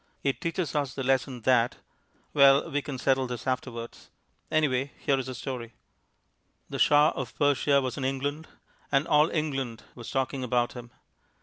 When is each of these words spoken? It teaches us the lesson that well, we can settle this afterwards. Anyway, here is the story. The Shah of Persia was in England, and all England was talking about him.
It 0.23 0.41
teaches 0.41 0.73
us 0.75 0.95
the 0.95 1.03
lesson 1.03 1.41
that 1.41 1.77
well, 2.33 2.71
we 2.71 2.81
can 2.81 2.97
settle 2.97 3.27
this 3.27 3.45
afterwards. 3.45 4.09
Anyway, 4.49 4.93
here 4.97 5.19
is 5.19 5.27
the 5.27 5.35
story. 5.35 5.75
The 6.71 6.79
Shah 6.79 7.11
of 7.15 7.35
Persia 7.35 7.79
was 7.81 7.97
in 7.97 8.03
England, 8.03 8.47
and 8.91 9.07
all 9.07 9.29
England 9.29 9.83
was 9.93 10.09
talking 10.09 10.43
about 10.43 10.73
him. 10.73 10.89